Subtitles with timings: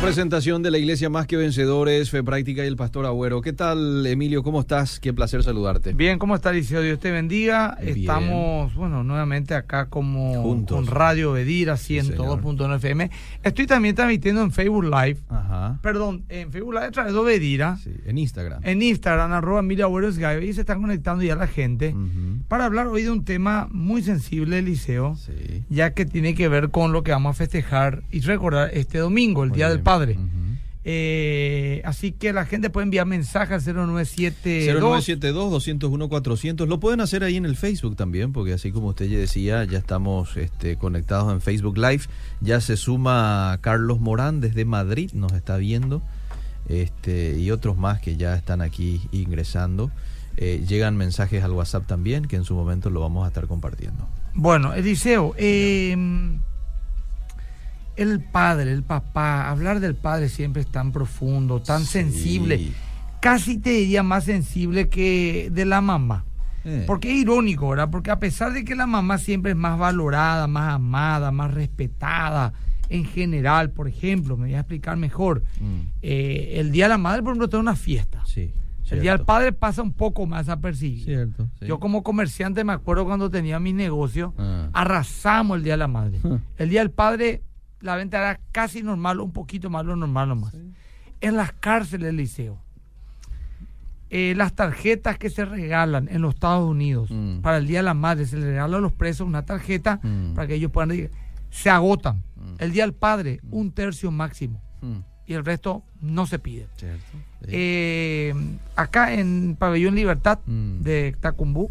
[0.00, 3.42] presentación de la Iglesia Más que Vencedores, Fe Práctica y el Pastor Agüero.
[3.42, 4.42] ¿Qué tal, Emilio?
[4.42, 4.98] ¿Cómo estás?
[4.98, 5.92] Qué placer saludarte.
[5.92, 6.80] Bien, ¿cómo está, Liceo?
[6.80, 7.76] Dios te bendiga.
[7.82, 7.98] Bien.
[7.98, 10.74] Estamos, bueno, nuevamente acá como Juntos.
[10.76, 12.16] con Radio Bedira señor.
[12.16, 13.10] 102.1 FM.
[13.42, 15.18] Estoy también transmitiendo en Facebook Live.
[15.28, 15.78] Ajá.
[15.82, 17.76] Perdón, en Facebook Live a través de Bedira.
[17.76, 18.62] Sí, en Instagram.
[18.64, 21.94] En Instagram, arroba Emilia Agüero Skype, y se están conectando ya la gente
[22.48, 25.62] para hablar hoy de un tema muy sensible, Liceo, Sí.
[25.68, 29.44] ya que tiene que ver con lo que vamos a festejar y recordar este domingo,
[29.44, 30.16] el Muy Día del bien.
[30.16, 30.36] Padre.
[30.36, 30.40] Ujú.
[30.82, 36.66] Eh, así que la gente puede enviar mensajes al 0972 0972-201-400.
[36.66, 39.78] Lo pueden hacer ahí en el Facebook también, porque así como usted ya decía, ya
[39.78, 42.04] estamos este, conectados en Facebook Live.
[42.40, 46.02] Ya se suma Carlos Morán desde Madrid, nos está viendo.
[46.68, 49.90] Este, y otros más que ya están aquí ingresando.
[50.36, 54.08] Eh, llegan mensajes al WhatsApp también, que en su momento lo vamos a estar compartiendo.
[54.32, 55.94] Bueno, Eliseo, eh,
[58.02, 61.86] el padre, el papá, hablar del padre siempre es tan profundo, tan Sí.
[61.92, 62.68] sensible,
[63.20, 66.24] casi te diría más sensible que de la mamá.
[66.64, 67.88] Eh, Porque es irónico, ¿verdad?
[67.90, 72.52] Porque a pesar de que la mamá siempre es más valorada, más amada, más respetada
[72.90, 76.98] en general, por ejemplo, me voy a explicar mejor, mm, eh, el Día de la
[76.98, 78.22] Madre, por ejemplo, tiene una fiesta.
[78.26, 78.52] sí.
[78.90, 79.24] El Día del.
[79.24, 81.04] Padre pasa un poco más apercibido.
[81.04, 81.48] Cierto.
[81.60, 81.66] sí.
[81.66, 84.68] Yo como comerciante me acuerdo cuando tenía mi negocio, Ah.
[84.72, 86.18] arrasamos el Día de la Madre.
[86.24, 86.38] Ah.
[86.58, 87.40] El Día del Padre,
[87.80, 90.54] la venta era casi normal, un poquito más lo normal nomás.
[91.20, 92.58] En las cárceles del liceo,
[94.10, 97.40] eh, las tarjetas que se regalan en los Estados Unidos Mm.
[97.40, 100.34] para el Día de la Madre, se le regala a los presos una tarjeta Mm.
[100.34, 101.10] para que ellos puedan ir.
[101.50, 102.22] Se agotan.
[102.36, 102.54] Mm.
[102.58, 104.60] El Día del Padre, un tercio máximo.
[105.26, 106.66] Y el resto no se pide.
[106.76, 107.04] cierto.
[107.42, 107.46] sí.
[107.50, 108.34] Eh,
[108.74, 111.70] acá en Pabellón Libertad de Tacumbú,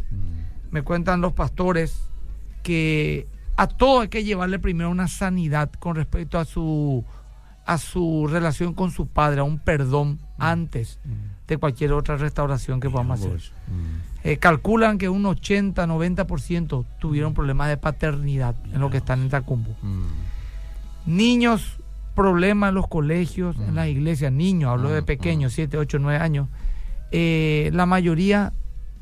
[0.71, 2.03] me cuentan los pastores
[2.63, 3.27] que
[3.61, 7.03] a todo hay que llevarle primero una sanidad con respecto a su
[7.65, 10.99] a su relación con su padre, a un perdón antes
[11.47, 13.33] de cualquier otra restauración que podamos hacer.
[13.67, 14.27] Mm.
[14.27, 19.29] Eh, calculan que un 80, 90% tuvieron problemas de paternidad en lo que están en
[19.29, 19.75] Tacumbo.
[19.83, 20.03] Mm.
[21.05, 21.77] Niños,
[22.15, 23.75] problemas en los colegios, en Mm.
[23.75, 26.47] las iglesias, niños, hablo de Mm, pequeños, 7, 8, 9 años.
[27.11, 28.53] eh, la mayoría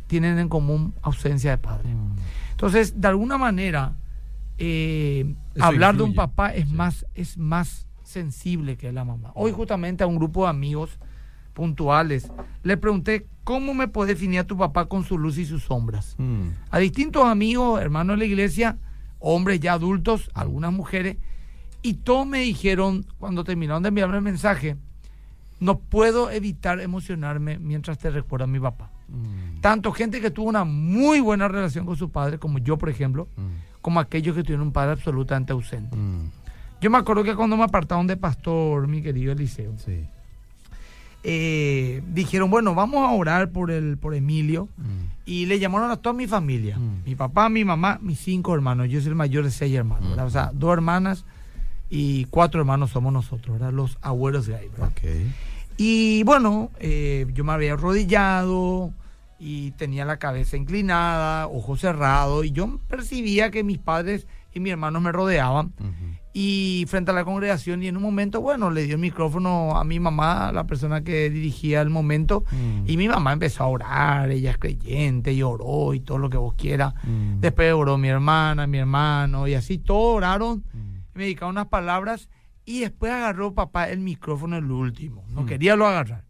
[0.07, 1.89] tienen en común ausencia de padre.
[2.51, 3.91] Entonces, de alguna manera,
[4.57, 6.73] eh, hablar de un papá es Sí.
[6.75, 9.31] más es más sensible que la mamá.
[9.35, 10.97] Hoy justamente a un grupo de amigos
[11.53, 12.31] puntuales
[12.63, 16.15] le pregunté cómo me puede definir a tu papá con su luz y sus sombras.
[16.17, 16.49] Mm.
[16.69, 18.77] A distintos amigos, hermanos de la iglesia,
[19.19, 21.17] hombres ya adultos, algunas mujeres,
[21.81, 24.77] y todos me dijeron cuando terminaron de enviarme el mensaje,
[25.59, 28.91] no puedo evitar emocionarme mientras te recuerdo a mi papá.
[29.07, 29.61] Mm.
[29.61, 33.27] Tanto gente que tuvo una muy buena relación con su padre, como yo, por ejemplo,
[33.35, 33.76] Mm.
[33.87, 35.95] Como aquellos que tuvieron un padre absolutamente ausente.
[35.95, 36.29] Mm.
[36.81, 40.03] Yo me acuerdo que cuando me apartaron de pastor, mi querido Eliseo, Sí.
[41.23, 44.67] eh, dijeron, bueno, vamos a orar por, el, por Emilio.
[44.75, 45.05] Mm.
[45.25, 46.77] Y le llamaron a toda mi familia.
[46.77, 47.03] Mm.
[47.05, 48.89] Mi papá, mi mamá, mis cinco hermanos.
[48.89, 50.25] Yo soy el mayor de seis hermanos, ¿verdad?
[50.25, 51.23] O sea, dos hermanas
[51.89, 53.71] y cuatro hermanos somos nosotros, ¿verdad?
[53.71, 54.91] Los abuelos de ahí, ¿verdad?
[55.77, 58.91] Y bueno, eh, yo me había arrodillado
[59.39, 64.71] y tenía la cabeza inclinada, ojos cerrados, y yo percibía que mis padres y mis
[64.71, 65.73] hermanos me rodeaban.
[66.33, 69.83] Y frente a la congregación, y en un momento, bueno, le dio el micrófono a
[69.83, 72.83] mi mamá, la persona que dirigía el momento, Mm.
[72.85, 76.37] y mi mamá empezó a orar, ella es creyente, y oró, y todo lo que
[76.37, 76.93] vos quieras.
[77.03, 77.39] Mm.
[77.39, 81.17] Después oró mi hermana, mi hermano, y así todos oraron, Mm.
[81.17, 82.29] me dedicaron unas palabras,
[82.65, 86.23] y después agarró papá el micrófono el último, no quería lo agarrar.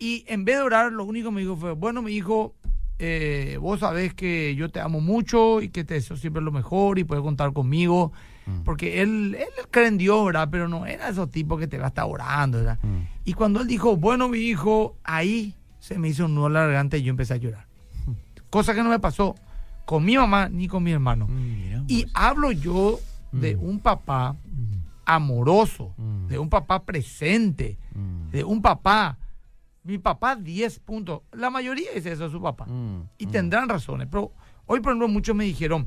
[0.00, 2.54] Y en vez de orar, lo único que me dijo fue, bueno, mi hijo,
[2.98, 6.98] eh, vos sabés que yo te amo mucho y que te deseo siempre lo mejor
[6.98, 8.10] y puedes contar conmigo.
[8.46, 8.62] Mm.
[8.62, 10.48] Porque él, él cree en Dios, ¿verdad?
[10.50, 12.78] Pero no era esos tipos que te va a estar orando, ¿verdad?
[12.82, 13.02] Mm.
[13.26, 16.60] Y cuando él dijo, bueno, mi hijo, ahí se me hizo un nudo en la
[16.64, 17.66] garganta y yo empecé a llorar.
[18.48, 19.34] Cosa que no me pasó
[19.84, 21.28] con mi mamá ni con mi hermano.
[21.28, 22.98] Mm, Y hablo yo
[23.32, 24.34] de un papá
[25.04, 25.92] amoroso,
[26.28, 27.76] de un papá presente,
[28.30, 29.18] de un papá.
[29.84, 31.22] Mi papá 10 puntos.
[31.32, 32.66] La mayoría es eso, su papá.
[32.66, 33.02] Mm.
[33.18, 33.30] Y Mm.
[33.30, 34.08] tendrán razones.
[34.10, 34.32] Pero
[34.66, 35.86] hoy, por ejemplo, muchos me dijeron,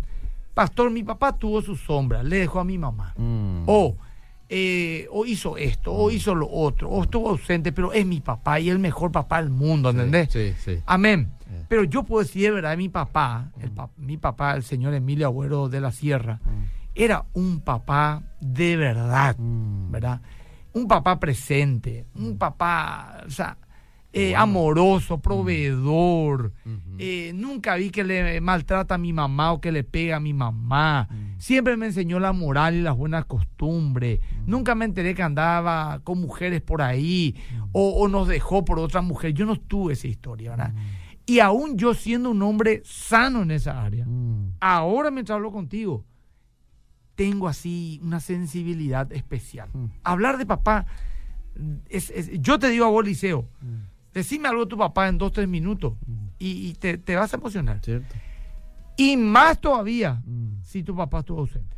[0.53, 3.13] pastor, mi papá tuvo su sombra, le dejó a mi mamá.
[3.17, 3.63] Mm.
[3.67, 3.95] O,
[4.49, 8.59] eh, o hizo esto, o hizo lo otro, o estuvo ausente, pero es mi papá
[8.59, 10.31] y el mejor papá del mundo, ¿entendés?
[10.31, 10.79] Sí, sí.
[10.85, 11.31] Amén.
[11.51, 11.65] Eh.
[11.69, 15.27] Pero yo puedo decir de verdad, mi papá, el pa- mi papá, el señor Emilio
[15.27, 16.39] Agüero de la Sierra,
[16.95, 19.35] era un papá de verdad.
[19.39, 20.21] ¿verdad?
[20.73, 23.57] Un papá presente, un papá, o sea,
[24.15, 26.53] eh, amoroso, proveedor.
[26.99, 30.33] Eh, nunca vi que le maltrata a mi mamá o que le pega a mi
[30.33, 31.09] mamá.
[31.39, 34.19] Siempre me enseñó la moral y las buenas costumbres.
[34.45, 37.35] Nunca me enteré que andaba con mujeres por ahí
[37.71, 39.33] o, nos dejó por otra mujer.
[39.33, 40.73] Yo no tuve esa historia, ¿verdad?
[41.25, 44.05] Y aún yo siendo un hombre sano en esa área,
[44.59, 46.05] ahora mientras hablo contigo,
[47.15, 49.69] tengo así una sensibilidad especial.
[50.03, 50.85] Hablar de papá,
[52.39, 53.47] yo te digo a vos, Liceo,
[54.13, 56.25] Decime algo de tu papá en dos, tres minutos mm.
[56.39, 57.81] y, te, vas a emocionar.
[58.95, 60.61] Y más todavía mm.
[60.63, 61.75] si tu papá estuvo ausente.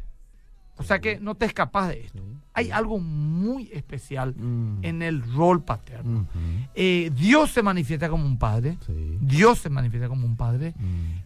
[0.77, 2.21] O sea que no te escapas de esto.
[2.53, 4.83] Hay algo muy especial mm.
[4.83, 6.27] en el rol paterno.
[6.73, 8.77] Eh, Dios se manifiesta como un padre.
[9.21, 10.73] Dios se manifiesta como un padre.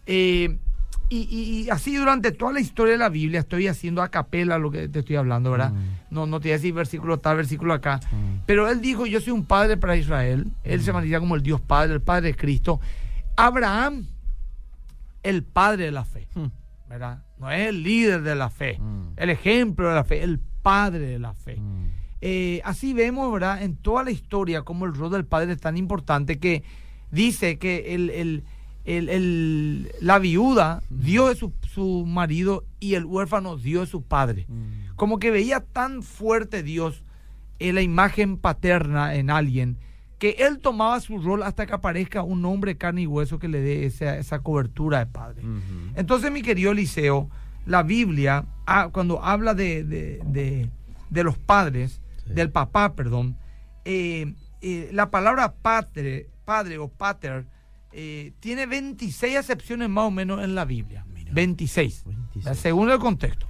[0.05, 0.59] Eh,
[1.09, 4.87] y, así durante toda la historia de la Biblia estoy haciendo a capela lo que
[4.87, 5.71] te estoy hablando, ¿verdad?
[5.71, 6.13] Mm.
[6.13, 7.99] No, no te voy a decir versículo tal, versículo acá.
[8.11, 8.41] Mm.
[8.45, 10.47] Pero él dijo, yo soy un padre para Israel.
[10.63, 10.95] Él se mm.
[10.95, 12.79] manifiesta como el Dios Padre, el Padre de Cristo.
[13.35, 14.05] Abraham,
[15.23, 16.27] el padre de la fe,
[16.87, 17.23] ¿verdad?
[17.39, 18.79] No es el líder de la fe,
[19.15, 21.57] el ejemplo de la fe, el padre de la fe.
[22.21, 23.63] Eh, así vemos, ¿verdad?
[23.63, 26.63] En toda la historia como el rol del padre es tan importante que
[27.11, 28.43] dice que el el,
[28.89, 34.45] la viuda dio de su, su, marido y el huérfano dio de su padre.
[34.47, 34.95] Mm.
[34.95, 37.03] Como que veía tan fuerte Dios
[37.59, 39.77] en la imagen paterna en alguien
[40.19, 43.61] que él tomaba su rol hasta que aparezca un hombre carne y hueso que le
[43.61, 45.43] dé esa, esa cobertura de padre.
[45.95, 47.29] Entonces, mi querido Eliseo,
[47.65, 50.69] la Biblia, ah, cuando habla de, de,
[51.09, 53.37] de, los padres, del papá, perdón,
[53.85, 57.45] eh, eh, la palabra padre, padre o pater,
[57.91, 61.05] eh, tiene 26 acepciones más o menos en la Biblia.
[61.31, 62.05] 26,
[62.55, 63.47] según el contexto.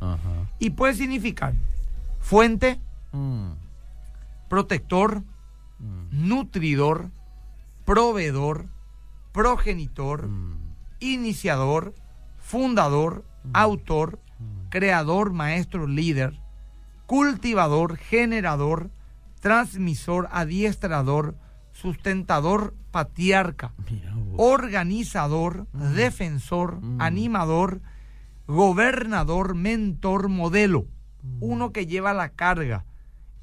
[0.60, 1.54] Y puede significar
[2.20, 2.80] fuente,
[3.12, 3.52] mm.
[4.50, 5.24] protector,
[5.80, 6.28] mm.
[6.28, 7.10] nutridor,
[7.86, 8.68] proveedor,
[9.32, 10.58] progenitor, mm.
[11.00, 11.96] iniciador,
[12.38, 14.20] fundador, autor,
[14.70, 16.40] creador, maestro, líder,
[17.06, 18.92] cultivador, generador,
[19.40, 21.36] transmisor, adiestrador,
[21.80, 23.74] sustentador, patriarca,
[24.36, 25.94] organizador, mm.
[25.94, 27.02] defensor, mm.
[27.02, 27.82] animador,
[28.48, 30.88] gobernador, mentor, modelo,
[31.22, 31.38] mm.
[31.40, 32.86] uno que lleva la carga,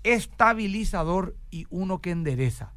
[0.03, 2.73] estabilizador y uno que endereza.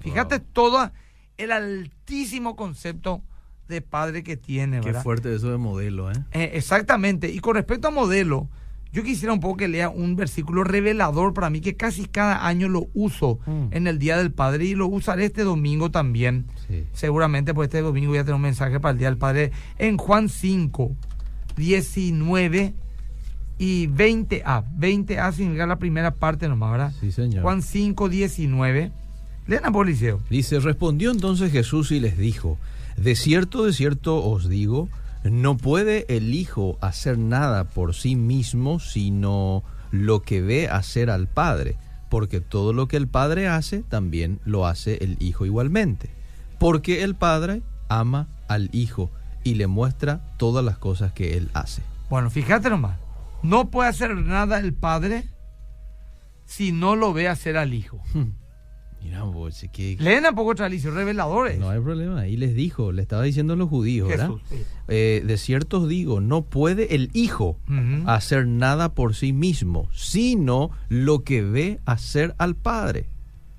[0.00, 0.90] Fíjate todo
[1.36, 3.22] el altísimo concepto
[3.68, 5.00] de padre que tiene, ¿verdad?
[5.00, 6.14] Qué fuerte eso de modelo, ¿eh?
[6.32, 6.52] ¿eh?
[6.54, 7.30] Exactamente.
[7.30, 8.48] Y con respecto a modelo,
[8.92, 12.68] yo quisiera un poco que lea un versículo revelador para mí, que casi cada año
[12.68, 13.68] lo uso mm.
[13.72, 16.46] en el Día del Padre y lo usaré este domingo también.
[16.92, 19.98] Seguramente, pues este domingo voy a tener un mensaje para el Día del Padre en
[19.98, 20.92] Juan 5,
[21.56, 22.74] 19
[23.58, 24.64] y 20a.
[24.78, 26.92] 20a significa la primera parte nomás, ¿verdad?
[26.98, 27.42] Sí, señor.
[27.42, 28.92] Juan 5, 19.
[29.46, 30.20] Lean a Policeo.
[30.28, 32.58] Dice, respondió entonces Jesús y les dijo,
[32.96, 34.88] de cierto, de cierto os digo,
[35.30, 41.28] no puede el hijo hacer nada por sí mismo, sino lo que ve hacer al
[41.28, 41.76] padre,
[42.10, 46.10] porque todo lo que el padre hace, también lo hace el hijo igualmente.
[46.58, 49.10] Porque el padre ama al hijo
[49.44, 51.82] y le muestra todas las cosas que él hace.
[52.10, 52.98] Bueno, fíjate nomás,
[53.42, 55.28] no puede hacer nada el padre
[56.44, 58.00] si no lo ve hacer al hijo.
[59.06, 59.22] Mira,
[59.72, 59.96] que...
[60.00, 61.58] Leen poco tradición reveladores.
[61.58, 62.20] No hay problema.
[62.20, 64.30] Ahí les dijo, le estaba diciendo a los judíos, ¿verdad?
[64.88, 67.58] Eh, de cierto os digo, no puede el hijo
[68.06, 73.08] hacer nada por sí mismo, sino lo que ve hacer al padre.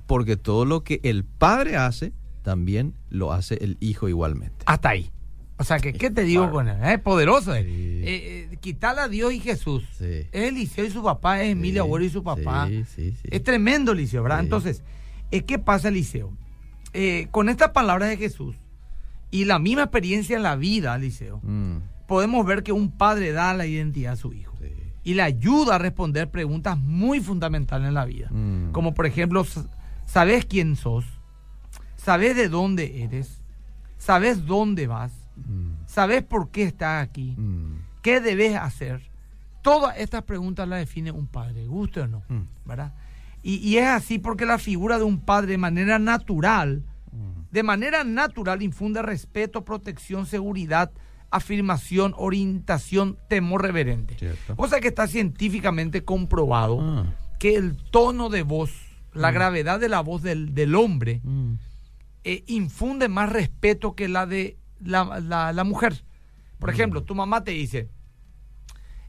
[0.06, 4.64] Porque todo lo que el padre hace, también lo hace el hijo igualmente.
[4.66, 5.12] Hasta ahí.
[5.60, 6.78] O sea, que, ¿qué te digo con él?
[6.84, 7.56] Es poderoso.
[7.56, 9.84] Eh, eh, quitarle a Dios y Jesús.
[10.00, 12.70] Es Eliseo y su papá, es Emilia Abuelo y su papá.
[12.70, 14.42] Es tremendo, Eliseo, ¿verdad?
[14.42, 14.84] Entonces,
[15.30, 16.34] ¿qué pasa, Eliseo?
[16.94, 18.56] Eh, con estas palabras de Jesús
[19.30, 21.78] y la misma experiencia en la vida, Eliseo, mm.
[22.08, 24.58] podemos ver que un padre da la identidad a su hijo
[25.04, 28.30] y le ayuda a responder preguntas muy fundamentales en la vida.
[28.30, 28.72] Mm.
[28.72, 29.46] Como por ejemplo,
[30.06, 31.06] ¿sabes quién sos?
[31.96, 33.42] ¿Sabes de dónde eres?
[33.98, 35.14] ¿Sabes dónde vas?
[35.36, 35.86] Mm.
[35.86, 37.38] ¿Sabes por qué estás aquí?
[38.02, 39.02] ¿Qué debes hacer?
[39.62, 42.24] Todas estas preguntas las define un padre, guste o no,
[42.66, 42.94] ¿verdad?
[43.44, 46.84] Y, es así porque la figura de un padre de manera natural,
[47.52, 50.92] de manera natural infunde respeto, protección, seguridad,
[51.30, 54.18] afirmación, orientación, temor reverente.
[54.56, 57.06] O sea que está científicamente comprobado ah.
[57.40, 58.72] que el tono de voz,
[59.14, 59.34] la mm.
[59.34, 61.54] gravedad de la voz del, hombre, mm.
[62.24, 66.04] eh, infunde más respeto que la de la, mujer.
[66.60, 66.74] Por mm.
[66.74, 67.90] ejemplo, tu mamá te dice,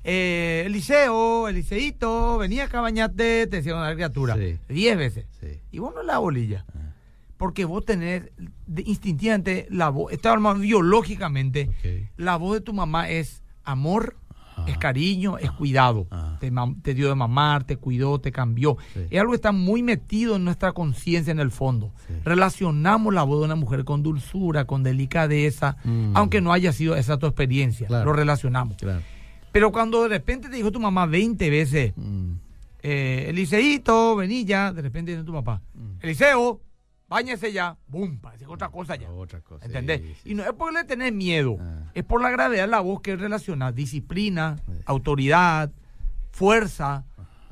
[0.04, 4.36] eh, Eliseo, Eliseito, venía acá a bañarte, te decía una criatura.
[4.36, 5.26] Diez veces.
[5.70, 6.64] Y vos no la bolilla.
[6.74, 6.92] Ah.
[7.36, 8.24] porque vos tenés
[8.66, 11.70] de- instintivamente la voz, está armado biológicamente,
[12.16, 14.16] la voz de tu mamá es amor,
[14.56, 14.68] Ajá.
[14.68, 16.08] es cariño, es cuidado.
[16.10, 16.38] Ajá.
[16.82, 18.76] Te, dio de mamar, te cuidó, te cambió.
[18.92, 19.02] Sí.
[19.10, 21.92] Es algo que está muy metido en nuestra conciencia en el fondo.
[22.08, 22.14] Sí.
[22.24, 26.16] Relacionamos la voz de una mujer con dulzura, con delicadeza, Mm.
[26.16, 27.86] aunque no haya sido esa tu experiencia.
[27.86, 28.06] Claro.
[28.06, 28.78] Lo relacionamos.
[28.78, 29.00] Claro.
[29.52, 32.32] Pero cuando de repente te dijo tu mamá 20 veces, Mm.
[32.82, 35.60] eh, Eliseíto, vení ya, de repente viene tu papá.
[35.74, 35.96] Mm.
[36.02, 36.60] Eliseo,
[37.08, 37.76] báñese ya.
[37.86, 38.18] ¡Bum!
[38.18, 39.10] Parece otra cosa ya.
[39.10, 39.64] Otra cosa.
[39.66, 40.00] ¿Entendés?
[40.02, 41.90] Sí, sí, Y no es porque le tenés miedo, Ah.
[41.94, 44.72] es por la gravedad de la voz que relaciona disciplina, Sí.
[44.86, 45.70] autoridad,
[46.30, 47.04] fuerza.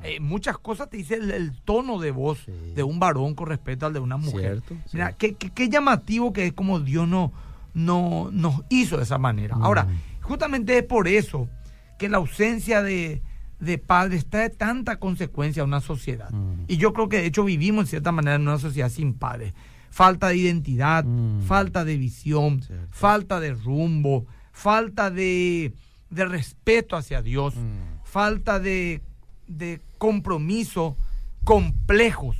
[0.03, 3.87] eh, muchas cosas te dice el, el tono de voz de un varón con respecto
[3.87, 4.61] al de una mujer.
[4.61, 7.33] Cierto, Mira, qué, qué- qué llamativo que es como Dios no,
[7.73, 9.55] no, nos hizo de esa manera.
[9.55, 9.63] Mm.
[9.63, 9.87] Ahora,
[10.21, 11.49] justamente es por eso
[11.97, 13.21] que la ausencia de,
[13.59, 16.29] de padres trae tanta consecuencia a una sociedad.
[16.31, 16.65] Mm.
[16.67, 19.53] Y yo creo que de hecho vivimos en cierta manera en una sociedad sin padres.
[19.89, 21.41] Falta de identidad, Mm.
[21.41, 22.87] falta de visión, Cierto.
[22.91, 25.73] falta de rumbo, falta de,
[26.09, 28.03] de respeto hacia Dios, Mm.
[28.03, 29.01] falta de,
[29.47, 30.95] de compromiso,
[31.43, 32.37] complejos,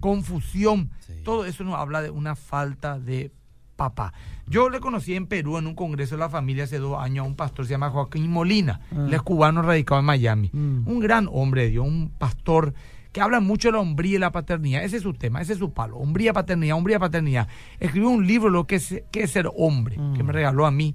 [0.00, 0.90] confusión.
[1.06, 1.14] Sí.
[1.24, 3.30] Todo eso nos habla de una falta de
[3.78, 4.12] papá.
[4.48, 7.28] Yo le conocí en Perú en un congreso de la familia hace dos años a
[7.28, 8.80] un pastor se llama Joaquín Molina.
[8.92, 9.04] Ah.
[9.06, 10.50] Él es cubano radicado en Miami.
[10.52, 10.86] Mm.
[10.88, 12.74] Un gran hombre de Dios, un pastor
[13.12, 14.82] que habla mucho de la hombría y la paternidad.
[14.84, 15.96] Ese es su tema, ese es su palo.
[15.96, 17.48] Hombría, paternidad, hombría, paternidad.
[17.80, 20.14] Escribió un libro, lo que es, qué es ser hombre, Mm.
[20.14, 20.94] que me regaló a mí.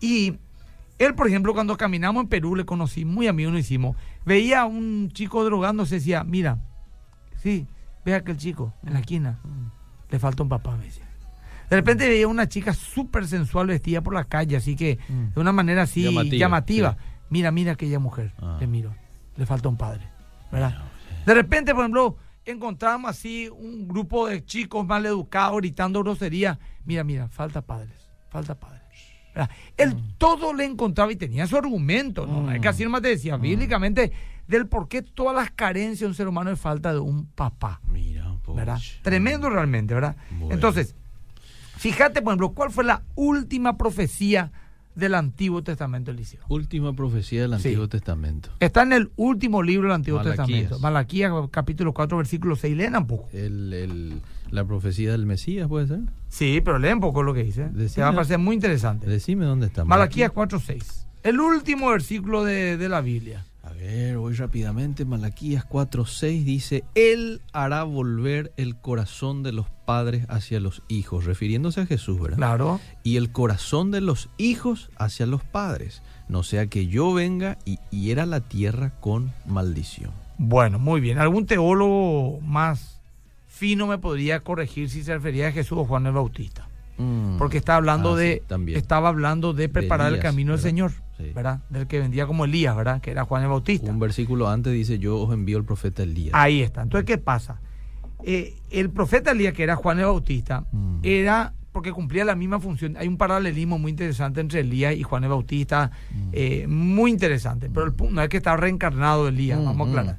[0.00, 0.38] Y
[0.98, 3.94] él, por ejemplo, cuando caminamos en Perú, le conocí, muy amigo nos hicimos,
[4.24, 6.58] veía a un chico drogándose, decía, mira,
[7.42, 7.66] sí,
[8.06, 9.38] ve a aquel chico en la esquina,
[10.10, 11.05] le falta un papá, me decía.
[11.70, 15.34] De repente veía una chica súper sensual vestida por la calle, así que Mm.
[15.34, 16.92] de una manera así Llamativa, llamativa.
[16.92, 16.98] sí.
[17.30, 18.56] Mira, mira aquella mujer, Ah.
[18.60, 18.94] le miro,
[19.36, 20.08] le falta un padre,
[20.52, 20.78] ¿verdad?
[21.26, 26.58] De repente, por ejemplo, encontramos así un grupo de chicos mal educados gritando grosería.
[26.84, 28.76] Mira, mira, falta padres, falta padres.
[29.34, 29.50] ¿verdad?
[29.76, 32.42] Él todo le encontraba y tenía su argumento, ¿no?
[32.42, 32.50] Mm.
[32.52, 34.10] Es que así nomás te decía, bíblicamente,
[34.46, 37.80] del por qué todas las carencias de un ser humano es falta de un papá.
[37.92, 38.78] Mira, ¿verdad?
[39.02, 40.16] Tremendo realmente, ¿verdad?
[40.38, 40.54] Bueno.
[40.54, 40.94] Entonces,
[41.76, 44.52] fíjate, por ejemplo, ¿cuál fue la última profecía
[44.94, 46.40] del Antiguo Testamento, Eliseo?
[46.48, 47.68] Última profecía del Sí.
[47.68, 48.48] Antiguo Testamento.
[48.60, 50.46] Está en el último libro del Antiguo Malaquías.
[50.46, 50.78] Testamento.
[50.80, 52.76] Malaquías, capítulo 4, versículo 6.
[52.76, 53.28] Leen un poco.
[53.32, 56.00] El, el- la profecía del Mesías, ¿puede ser?
[56.28, 57.64] Sí, pero leen un poco lo que dice.
[57.64, 58.04] Te Decime.
[58.04, 59.06] va a parecer muy interesante.
[59.08, 59.84] Decime dónde está.
[59.84, 61.06] Malaquías 4, 6.
[61.24, 63.44] El último versículo de, de la Biblia.
[63.78, 65.04] Ver, voy rápidamente.
[65.04, 71.80] Malaquías 4:6 dice: Él hará volver el corazón de los padres hacia los hijos, refiriéndose
[71.82, 72.36] a Jesús, ¿verdad?
[72.36, 72.80] Claro.
[73.02, 77.78] Y el corazón de los hijos hacia los padres, no sea que yo venga y
[77.90, 80.10] hiera la tierra con maldición.
[80.38, 81.18] Bueno, muy bien.
[81.18, 83.00] ¿Algún teólogo más
[83.46, 86.68] fino me podría corregir si se refería a Jesús o Juan el Bautista?
[86.98, 87.36] Mm.
[87.38, 90.60] Porque está hablando Ah, de sí, estaba hablando de preparar el Elías, camino del.
[90.60, 91.32] Señor, Sí.
[91.34, 91.60] ¿verdad?
[91.70, 93.00] Del que vendía como Elías, ¿verdad?
[93.00, 93.90] Que era Juan el Bautista.
[93.90, 96.32] Un versículo antes dice: Yo os envío el profeta Elías.
[96.34, 96.82] Ahí está.
[96.82, 97.60] Entonces, ¿qué pasa?
[98.22, 100.98] Eh, el profeta Elías, que era Juan el Bautista, Mm.
[101.02, 102.96] era porque cumplía la misma función.
[102.96, 106.28] Hay un paralelismo muy interesante entre Elías y Juan el Bautista, Mm.
[106.32, 107.68] eh, muy interesante.
[107.68, 110.18] Pero el punto no es que estaba reencarnado Elías, Mm, vamos a aclarar.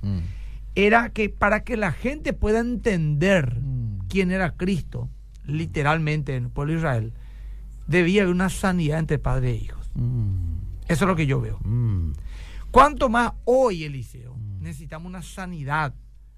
[0.75, 3.58] Era que para que la gente pueda entender
[4.08, 5.10] quién era Cristo,
[5.46, 7.13] literalmente en el pueblo de Israel,
[7.88, 9.89] debía haber una sanidad entre padre e hijos.
[10.88, 10.91] Mm.
[10.91, 11.60] Eso es lo que yo veo.
[11.63, 12.12] Mm.
[12.72, 15.94] ¿Cuánto más hoy, Eliseo, necesitamos una sanidad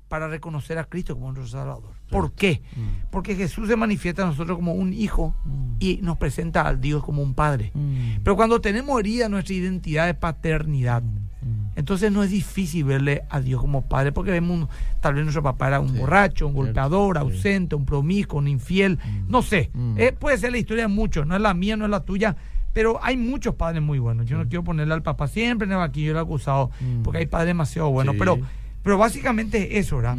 [0.07, 1.91] para reconocer a Cristo como nuestro Salvador?
[2.09, 2.61] ¿Por qué?
[2.75, 3.09] Mm.
[3.11, 5.75] Porque Jesús se manifiesta a nosotros como un hijo Mm.
[5.79, 7.71] y nos presenta al Dios como un padre.
[7.73, 8.21] Mm.
[8.23, 11.71] Pero cuando tenemos herida nuestra identidad de paternidad, Mm.
[11.77, 14.67] entonces no es difícil verle a Dios como padre, porque vemos, un-
[15.01, 17.21] tal vez nuestro papá era un Sí, borracho, un golpeador, sí.
[17.21, 19.29] ausente, un promiscuo, un infiel, Mm.
[19.31, 19.69] no sé.
[19.73, 19.95] Mm.
[19.99, 22.35] Eh, puede ser la historia de muchos, no es la mía, no es la tuya,
[22.73, 24.25] pero hay muchos padres muy buenos.
[24.27, 27.03] Yo no quiero ponerle al papá siempre en el banquillo el acusado, Mm.
[27.03, 28.19] porque hay padres demasiado buenos, Sí.
[28.19, 28.39] pero,
[28.83, 30.17] pero básicamente es eso, ¿verdad?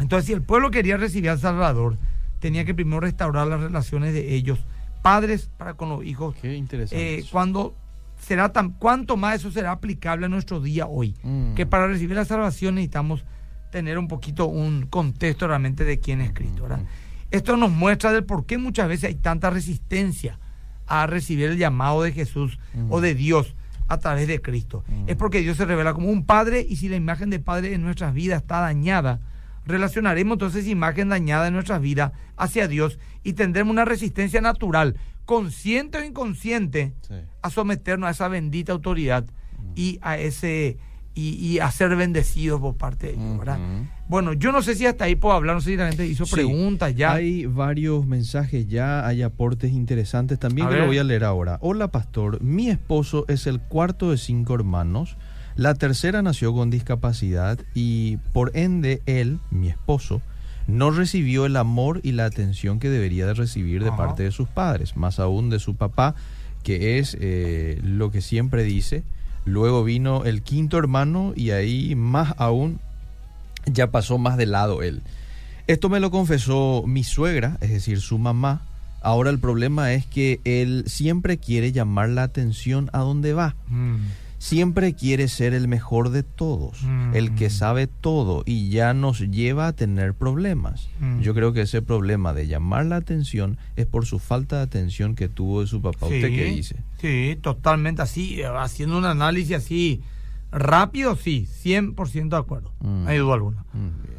[0.00, 1.98] Entonces, si el pueblo quería recibir al Salvador,
[2.40, 4.58] tenía que primero restaurar las relaciones de ellos,
[5.02, 7.18] padres para con los hijos, Qué interesante.
[7.18, 7.74] eh, cuando
[8.18, 11.54] será tan cuánto más eso será aplicable a nuestro día hoy Mm.
[11.54, 13.24] que para recibir la salvación necesitamos
[13.70, 16.78] tener un poquito un contexto realmente de quién es Cristo ¿verdad?
[16.78, 16.86] Mm.
[17.32, 20.38] esto nos muestra del por qué muchas veces hay tanta resistencia
[20.86, 22.58] a recibir el llamado de Jesús
[22.90, 23.54] o de Dios
[23.88, 24.82] a través de Cristo.
[25.06, 27.82] Es porque Dios se revela como un padre y si la imagen de padre en
[27.82, 29.20] nuestras vidas está dañada
[29.66, 34.96] relacionaremos entonces esa imagen dañada en nuestras vidas hacia Dios y tendremos una resistencia natural
[35.24, 37.14] consciente o inconsciente Sí.
[37.40, 39.24] a someternos a esa bendita autoridad
[39.74, 40.76] y a ese
[41.14, 43.58] y, y a ser bendecidos por parte de ellos, ¿verdad?
[43.58, 43.86] Ujú.
[44.08, 46.26] Bueno, yo no sé si hasta ahí puedo hablar, no sé si la gente hizo
[46.26, 47.12] Sí, preguntas ya.
[47.14, 50.82] Hay varios mensajes ya, hay aportes interesantes también A que ver.
[50.82, 51.58] lo voy a leer ahora.
[51.62, 55.16] Hola pastor, mi esposo es el cuarto de cinco hermanos.
[55.56, 60.20] La tercera nació con discapacidad y por ende él, mi esposo,
[60.66, 63.96] no recibió el amor y la atención que debería de recibir de Ajá.
[63.98, 66.14] parte de sus padres, más aún de su papá,
[66.64, 69.04] que es eh, lo que siempre dice.
[69.44, 72.80] Luego vino el quinto hermano y ahí más aún
[73.66, 75.02] ya pasó más de lado él.
[75.66, 78.62] Esto me lo confesó mi suegra, es decir, su mamá.
[79.00, 83.54] Ahora el problema es que él siempre quiere llamar la atención a donde va.
[83.68, 83.96] Mm.
[84.48, 87.14] Siempre quiere ser el mejor de todos, Mm.
[87.14, 90.90] el que sabe todo y ya nos lleva a tener problemas.
[91.00, 91.20] Mm.
[91.20, 95.14] Yo creo que ese problema de llamar la atención es por su falta de atención
[95.14, 96.04] que tuvo de su papá.
[96.04, 96.76] ¿Usted qué dice?
[97.00, 100.02] Sí, totalmente así, haciendo un análisis así
[100.52, 103.04] rápido, sí, 100% de acuerdo, Mm.
[103.04, 103.64] no hay duda alguna.
[103.72, 104.13] Mm.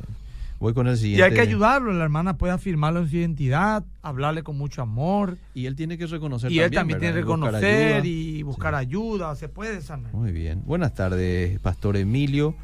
[0.65, 1.23] Voy con el Y siguiente.
[1.25, 5.67] hay que ayudarlo, la hermana puede afirmarlo en su identidad, hablarle con mucho amor, Y
[5.67, 8.79] él tiene que reconocer y él también tiene que reconocer y buscar Sí.
[8.79, 10.11] ayuda, se puede sanar.
[10.11, 10.63] Muy bien.
[10.65, 12.55] Buenas tardes, Pastor Emilio.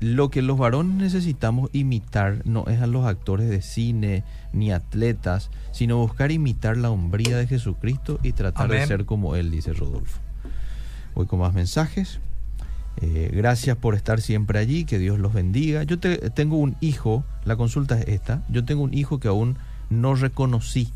[0.00, 5.50] Lo que los varones necesitamos imitar no es a los actores de cine ni atletas,
[5.70, 10.18] sino buscar imitar la hombría de Jesucristo y tratar de ser como Él, dice Rodolfo.
[11.14, 12.18] Voy con más mensajes.
[13.00, 15.82] Eh, gracias por estar siempre allí, que Dios los bendiga.
[15.82, 19.56] Yo te- tengo un hijo, la consulta es esta, yo tengo un hijo que aún
[19.90, 20.88] no reconocí.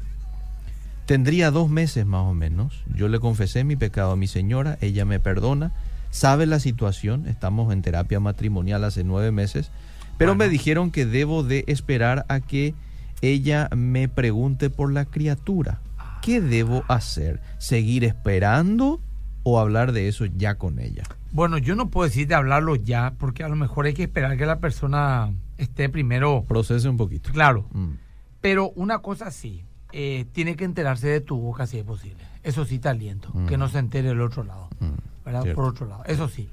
[1.06, 2.82] Tendría dos meses más o menos.
[2.94, 5.72] Yo le confesé mi pecado a mi señora, ella me perdona,
[6.10, 9.70] sabe la situación, estamos en terapia matrimonial hace nueve meses,
[10.18, 10.44] pero Bueno.
[10.44, 12.74] me dijeron que debo de esperar a que
[13.22, 15.80] ella me pregunte por la criatura.
[16.22, 17.40] ¿Qué debo hacer?
[17.58, 19.00] ¿Seguir esperando
[19.48, 21.04] o hablar de eso ya con ella?
[21.30, 24.44] Bueno, yo no puedo decirte hablarlo ya, porque a lo mejor hay que esperar que
[24.44, 27.30] la persona esté primero, Procese un poquito.
[27.32, 27.92] claro, Mm.
[28.40, 29.62] pero una cosa sí,
[29.92, 32.24] eh, tiene que enterarse de tu boca si es posible.
[32.42, 33.46] Eso sí te aliento, Mm.
[33.46, 35.42] que no se entere el otro lado, Mm, ¿verdad?
[35.42, 35.60] cierto.
[35.62, 36.48] Por otro lado, eso sí.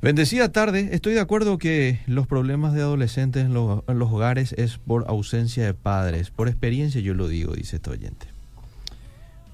[0.00, 4.52] Bendecida tarde, estoy de acuerdo que los problemas de adolescentes en los, en los hogares
[4.54, 6.30] es por ausencia de padres.
[6.30, 8.28] Por experiencia yo lo digo, dice este oyente.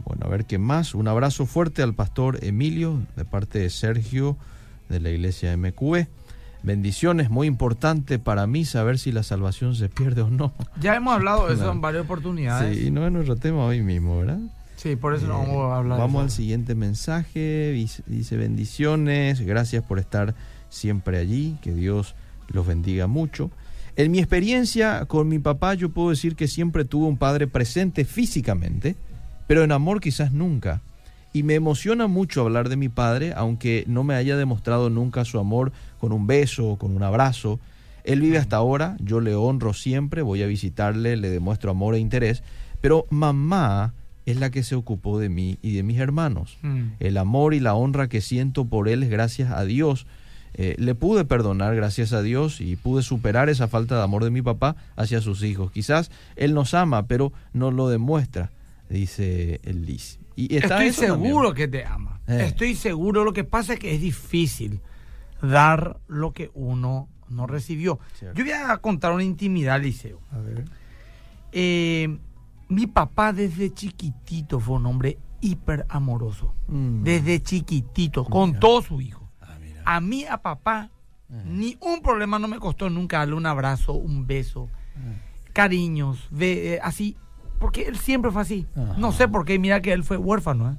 [0.05, 0.95] Bueno, a ver qué más.
[0.95, 4.37] Un abrazo fuerte al pastor Emilio de parte de Sergio
[4.89, 6.09] de la iglesia MQE.
[6.63, 10.53] Bendiciones, muy importante para mí saber si la salvación se pierde o no.
[10.81, 12.79] Ya hemos hablado de eso en varias oportunidades.
[12.79, 14.39] Sí, no es nuestro tema hoy mismo, ¿verdad?
[14.77, 15.99] Sí, por eso no Eh, vamos a hablar.
[15.99, 17.73] Vamos al siguiente mensaje.
[18.07, 19.41] Dice, bendiciones.
[19.43, 20.35] Gracias por estar
[20.71, 21.59] siempre allí.
[21.63, 22.15] Que Dios
[22.49, 23.51] los bendiga mucho.
[23.97, 28.05] En mi experiencia con mi papá, yo puedo decir que siempre tuve un padre presente
[28.05, 28.97] físicamente,
[29.47, 30.81] pero en amor quizás nunca.
[31.33, 35.39] Y me emociona mucho hablar de mi padre, aunque no me haya demostrado nunca su
[35.39, 37.59] amor con un beso o con un abrazo.
[38.05, 41.99] Él vive hasta ahora, yo le honro siempre, voy a visitarle, le demuestro amor e
[41.99, 42.43] interés,
[42.81, 43.95] pero mamá
[44.27, 46.57] es la que se ocupó de mí y de mis hermanos.
[46.63, 46.83] Mm.
[47.01, 50.07] El amor y la honra que siento por él es gracias a Dios.
[50.55, 54.31] Eh, le pude perdonar gracias a Dios y pude superar esa falta de amor de
[54.31, 55.73] mi papá hacia sus hijos.
[55.73, 58.51] Quizás él nos ama, pero no lo demuestra,
[58.89, 60.19] dice el Liz.
[60.37, 61.71] Y está Estoy seguro también.
[61.71, 62.21] que te ama.
[62.27, 62.45] Eh.
[62.47, 63.25] Estoy seguro.
[63.25, 64.81] Lo que pasa es que es difícil
[65.43, 67.99] dar lo que uno no recibió.
[68.19, 68.37] Cierto.
[68.39, 70.21] Yo voy a contar una intimidad, Liceo.
[70.31, 70.65] A ver.
[71.53, 72.19] Eh,
[72.69, 76.55] mi papá desde chiquitito fue un hombre hiper amoroso.
[76.69, 77.03] Mm.
[77.03, 79.31] Desde chiquitito, con todo su hijo.
[79.41, 79.97] Ah.
[79.97, 80.91] A mí, a papá,
[81.31, 81.43] Eh.
[81.47, 85.21] ni un problema no me costó nunca darle un abrazo, un beso, Eh.
[85.53, 87.17] cariños, ve- así.
[87.59, 88.67] Porque él siempre fue así.
[88.77, 88.95] Ajá.
[88.99, 90.71] No sé por qué, mira que él fue huérfano.
[90.73, 90.77] ¿eh?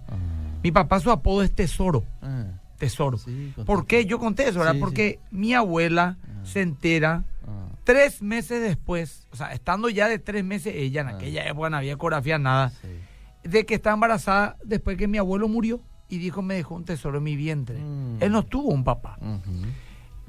[0.63, 2.03] Mi papá, su apodo es Tesoro.
[2.21, 2.45] Ah.
[2.77, 3.17] Tesoro.
[3.17, 3.53] Sí.
[3.65, 4.05] ¿Por qué?
[4.05, 4.73] Yo conté eso, ¿verdad?
[4.73, 6.27] Sí, Porque mi abuela Ah.
[6.43, 7.69] se entera Ah.
[7.83, 11.77] tres meses después, o sea, estando ya de tres meses ella, en aquella época no
[11.77, 12.71] había ecografía, nada,
[13.43, 17.19] de que está embarazada después que mi abuelo murió y dijo, me dejó un tesoro
[17.19, 17.79] en mi vientre.
[17.79, 18.17] Mm.
[18.21, 19.17] Él no tuvo un papá.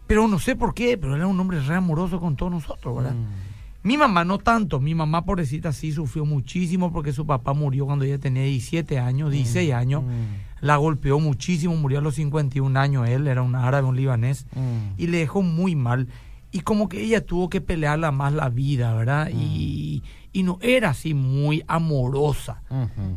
[0.06, 2.96] Pero no sé por qué, pero él era un hombre re amoroso con todos nosotros,
[2.96, 3.12] ¿verdad?
[3.14, 3.26] Mm.
[3.86, 8.04] Mi mamá no tanto, mi mamá pobrecita sí sufrió muchísimo porque su papá murió cuando
[8.04, 10.02] ella tenía 17 años, 16 años.
[10.02, 10.64] Mm.
[10.64, 14.94] La golpeó muchísimo, murió a los 51 años él, era un árabe, un libanés, Mm.
[15.00, 16.08] y le dejó muy mal.
[16.50, 19.30] Y como que ella tuvo que pelearla más la vida, ¿verdad?
[19.32, 22.62] Y, y no era así muy amorosa.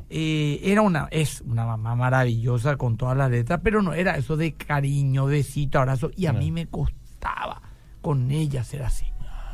[0.10, 4.38] Eh, era una, es una mamá maravillosa con todas las letras, pero no era eso
[4.38, 6.12] de cariño, besito, abrazo.
[6.16, 7.62] Y a mí me costaba
[8.02, 9.06] con ella ser así.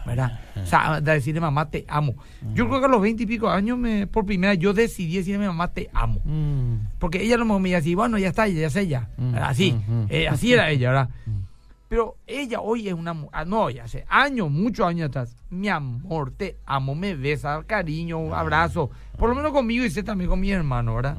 [0.05, 0.39] ¿Verdad?
[0.61, 2.13] O sea, de decirle mamá te amo.
[2.53, 5.37] Yo creo que a los veinte y pico años, me, por primera yo decidí decirle
[5.37, 6.21] a mi mamá te amo.
[6.23, 6.87] Mm.
[6.99, 9.09] Porque ella lo me decía, bueno, ya está, ya sé ya.
[9.17, 11.09] Mm, Así, mm, eh, así era ella, ¿verdad?
[11.87, 15.35] Pero ella hoy es una mu- ah, no, ya hace años, muchos años atrás.
[15.51, 18.89] Mi amor, te amo, me besa, cariño, abrazo.
[19.17, 21.15] Por lo menos conmigo y sé también con mi hermano, ¿verdad?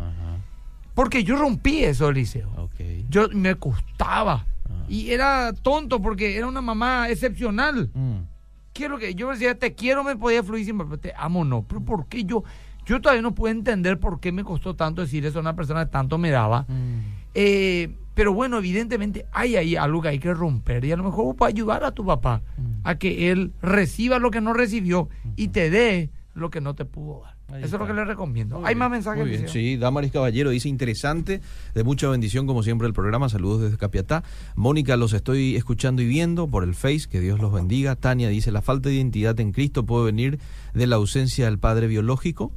[0.95, 2.51] Porque yo rompí eso, Eliseo.
[2.57, 2.81] Ok.
[3.09, 4.45] Yo me costaba.
[4.69, 4.85] Ah.
[4.89, 7.91] Y era tonto porque era una mamá excepcional.
[8.77, 8.79] Mm.
[8.79, 11.63] Quiero que yo decía, te quiero, me podía fluir siempre, pero te amo no.
[11.67, 12.45] Pero ¿por qué yo?
[12.85, 15.85] Yo todavía no puedo entender por qué me costó tanto decir eso a una persona
[15.87, 16.63] que tanto me daba.
[16.69, 17.01] Mm.
[17.35, 21.25] Eh, pero bueno, evidentemente hay ahí algo que hay que romper y a lo mejor
[21.27, 22.63] vos puedes ayudar a tu papá Mm.
[22.85, 26.85] a que él reciba lo que no recibió y te dé lo que no te
[26.85, 27.37] pudo dar.
[27.49, 28.57] Ahí Eso es lo que le recomiendo.
[28.59, 29.21] Muy hay bien, más mensajes.
[29.21, 29.49] muy bien.
[29.49, 31.41] Sí, Damaris Caballero dice interesante,
[31.75, 33.29] de mucha bendición como siempre el programa.
[33.29, 34.23] Saludos desde Capiatá.
[34.55, 37.97] Mónica, los estoy escuchando y viendo por el Face, que Dios los bendiga.
[37.97, 40.39] Tania dice, la falta de identidad en Cristo puede venir
[40.75, 42.53] de la ausencia del padre biológico.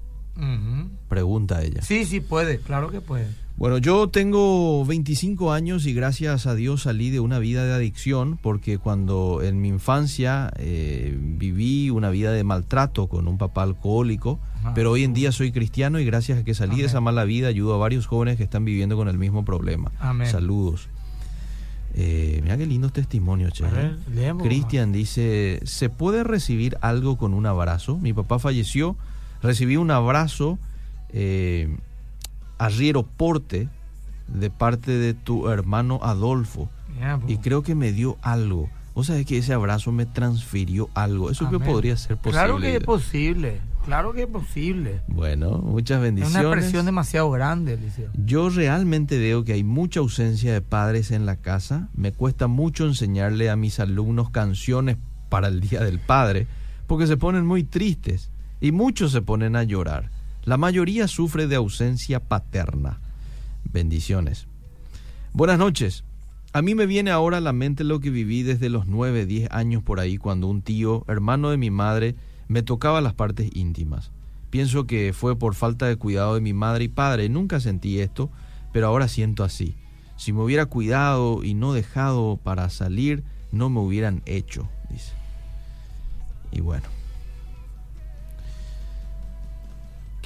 [1.08, 1.82] Pregunta ella.
[1.82, 3.28] Sí, sí puede, claro que puede.
[3.60, 8.39] Bueno, yo tengo 25 años y gracias a Dios salí de una vida de adicción
[8.41, 14.39] porque cuando en mi infancia eh, viví una vida de maltrato con un papá alcohólico,
[14.60, 14.74] Ajá.
[14.76, 17.50] pero hoy en día soy cristiano y gracias a que salí de esa mala vida
[17.50, 19.91] ayudo a varios jóvenes que están viviendo con el mismo problema.
[20.00, 20.30] Amén.
[20.30, 20.88] Saludos.
[21.95, 23.65] Eh, mira qué lindo testimonio, che.
[24.15, 24.41] Leemos.
[24.41, 27.98] Cristian dice, ¿se puede recibir algo con un abrazo?
[27.98, 28.95] Mi papá falleció,
[29.41, 30.58] recibí un abrazo
[31.10, 31.76] eh,
[32.60, 33.67] arriero porte
[34.28, 36.69] de parte de tu hermano Adolfo
[37.19, 37.28] po.
[37.28, 38.69] y creo que me dio algo.
[38.93, 41.32] O sea, que ese abrazo me transfirió algo.
[41.32, 42.32] Eso que podría ser posible.
[42.34, 45.02] Claro que es posible, claro que es posible.
[45.08, 46.45] Bueno, muchas Es bendiciones.
[46.45, 48.10] una presión demasiado grande, Eliseo.
[48.26, 51.88] Yo realmente veo que hay mucha ausencia de padres en la casa.
[51.95, 54.98] Me cuesta mucho enseñarle a mis alumnos canciones
[55.30, 56.48] para el Día del Padre
[56.88, 60.10] porque se ponen muy tristes y muchos se ponen a llorar.
[60.50, 63.00] La mayoría sufre de ausencia paterna.
[63.72, 64.48] Bendiciones.
[65.32, 66.04] Buenas noches.
[66.54, 69.52] A mí me viene ahora a la mente lo que viví desde los 9, 10
[69.52, 72.16] años por ahí cuando un tío, hermano de mi madre,
[72.48, 74.10] me tocaba las partes íntimas.
[74.50, 77.30] Pienso que fue por falta de cuidado de mi madre y padre.
[77.30, 78.32] Nunca sentí esto,
[78.74, 79.76] pero ahora siento así.
[80.18, 85.14] Si me hubiera cuidado y no dejado para salir, no me hubieran hecho, dice.
[86.52, 86.99] Y bueno.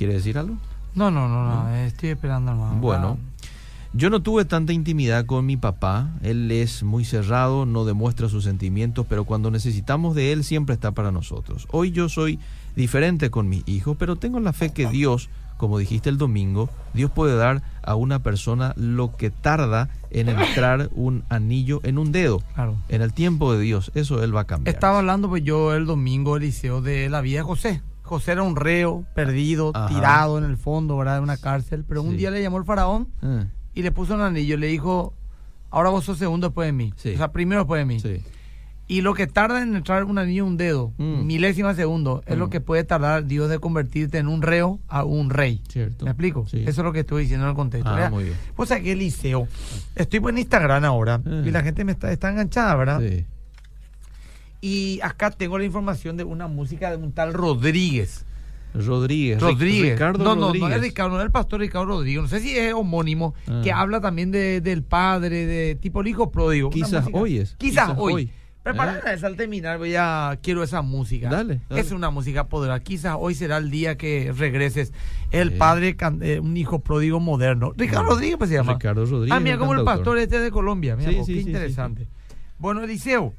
[0.03, 0.57] ¿Quiere decir algo?
[0.95, 2.75] No, no, no, no, estoy esperando hermano.
[2.81, 3.17] Bueno,
[3.93, 6.09] yo no tuve tanta intimidad con mi papá.
[6.23, 10.91] Él es muy cerrado, no demuestra sus sentimientos, pero cuando necesitamos de él siempre está
[10.91, 11.69] para nosotros.
[11.71, 12.37] Hoy yo soy
[12.75, 17.09] diferente con mis hijos, pero tengo la fe que Dios, como dijiste el domingo, Dios
[17.09, 22.43] puede dar a una persona lo que tarda en entrar un anillo en un dedo.
[22.55, 22.75] Claro.
[22.89, 24.75] En el tiempo de Dios, eso él va a cambiar.
[24.75, 27.81] Estaba hablando pues yo el domingo, Eliseo, de la vida de José.
[28.03, 29.87] José era un reo, perdido, Ajá.
[29.87, 31.15] tirado en el fondo, ¿verdad?
[31.15, 31.83] De una cárcel.
[31.87, 32.17] Pero un Sí.
[32.17, 34.57] día le llamó el faraón Ah, y le puso un anillo.
[34.57, 35.13] Le dijo,
[35.71, 36.93] ahora vos sos segundo después de mí.
[36.97, 37.13] Sí.
[37.13, 37.99] O sea, primero después de mí.
[37.99, 38.21] sí.
[38.85, 41.25] Y lo que tarda en entrar un anillo en un dedo, Mm.
[41.25, 42.49] milésima segundo, es lo Mm.
[42.49, 45.61] que puede tardar Dios de convertirte en un reo a un rey.
[45.69, 46.03] Cierto.
[46.03, 46.45] ¿Me explico?
[46.47, 46.57] Sí.
[46.67, 47.89] Eso es lo que estoy diciendo en el contexto.
[47.89, 48.35] Ah, muy bien.
[48.67, 49.47] Sabés que Eliseo,
[49.95, 51.43] estoy en Instagram ahora Eh.
[51.45, 52.99] y la gente me está, está enganchada, ¿verdad?
[52.99, 53.25] Sí.
[54.65, 58.25] Y acá tengo la información de una música de un tal Rodríguez.
[58.73, 59.41] Rodríguez.
[59.41, 59.91] Rodríguez.
[59.93, 60.69] Ricardo no, no, Rodríguez.
[60.69, 62.21] no es Ricardo, no es el pastor Ricardo Rodríguez.
[62.21, 63.59] No sé si es homónimo, Ah.
[63.61, 66.69] que habla también de, del padre, de tipo el hijo pródigo.
[66.69, 68.13] Quizás hoy es, Quizás, quizás hoy.
[68.13, 68.31] hoy.
[68.63, 71.29] Preparada esa al terminar, voy a, quiero esa música.
[71.29, 71.81] Dale, dale.
[71.81, 72.79] Es una música poderosa.
[72.81, 74.93] Quizás hoy será el día que regreses.
[75.31, 75.55] El Sí.
[75.57, 77.73] padre, eh, un hijo pródigo moderno.
[77.75, 78.09] Ricardo Mm.
[78.11, 78.73] Rodríguez pues, se llama.
[78.75, 80.95] Ricardo Rodríguez, Ah, mira como el pastor este de Colombia.
[80.95, 82.07] Mira, Sí, vos, sí, qué interesante.
[82.57, 83.33] Bueno, Eliseo.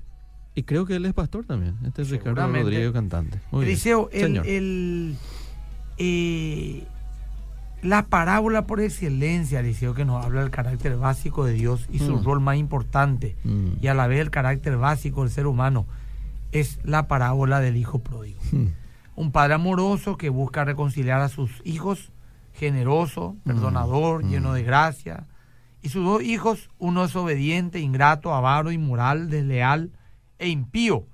[0.54, 1.76] Y creo que él es pastor también.
[1.84, 2.46] Este es Ricardo.
[2.46, 3.40] Rodríguez, cantante.
[3.50, 3.64] Muy.
[3.64, 4.46] Eliseo, el, Señor.
[4.46, 5.16] el,
[5.98, 6.84] eh,
[7.82, 12.16] la parábola por excelencia, Eliseo, que nos habla del carácter básico de Dios y su
[12.18, 12.24] Mm.
[12.24, 13.68] rol más importante, Mm.
[13.82, 15.86] y a la vez el carácter básico del ser humano,
[16.52, 18.38] es la parábola del hijo pródigo.
[18.52, 18.66] Mm.
[19.16, 22.10] Un padre amoroso que busca reconciliar a sus hijos,
[22.52, 25.26] generoso, perdonador, lleno de gracia.
[25.82, 29.90] Y sus dos hijos, uno desobediente, ingrato, avaro, inmoral, desleal
[30.38, 31.06] e impío,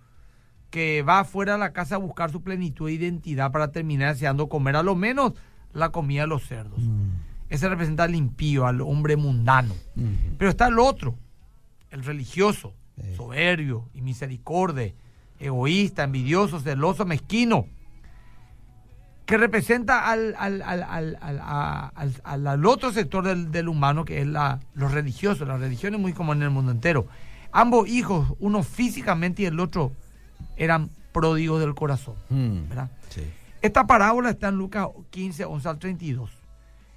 [0.71, 4.49] que va afuera de la casa a buscar su plenitud de identidad para terminar deseando
[4.49, 5.33] comer a lo menos
[5.73, 6.79] la comida de los cerdos.
[6.81, 7.11] Mm.
[7.49, 9.75] Ese representa al impío, al hombre mundano.
[9.97, 10.37] Mm.
[10.39, 11.17] Pero está el otro,
[11.91, 12.75] el religioso,
[13.17, 14.93] soberbio y misericordia,
[15.39, 17.67] egoísta, envidioso, celoso, mezquino,
[19.27, 23.69] que representa al, al, al, al, al- a- al- al- al otro sector del, del
[23.69, 25.47] humano, que es la, los religiosos.
[25.47, 27.07] La religión es muy común en el mundo entero.
[27.53, 29.93] Ambos hijos, uno físicamente y el otro
[30.57, 32.15] eran pródigos del corazón.
[32.29, 32.91] Mm, ¿verdad?
[33.09, 33.23] sí.
[33.63, 36.31] Esta parábola está en Lucas 15, 11 al 32.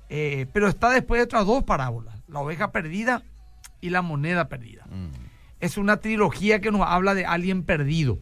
[0.09, 3.23] Eh, pero está después de otras dos parábolas, la oveja perdida
[3.81, 4.85] y la moneda perdida.
[4.89, 5.09] Mm,
[5.59, 8.19] Es una trilogía que nos habla de alguien perdido.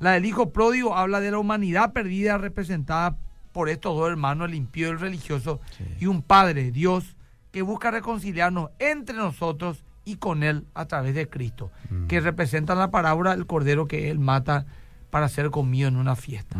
[0.00, 3.16] La del hijo pródigo habla de la humanidad perdida representada
[3.52, 5.84] por estos dos hermanos, el impío y el religioso, Sí.
[6.00, 7.16] y un padre, Dios,
[7.52, 12.06] que busca reconciliarnos entre nosotros y con él a través de Cristo, Mm.
[12.06, 14.66] que representa en la parábola el cordero que él mata
[15.10, 16.58] para ser comido en una fiesta.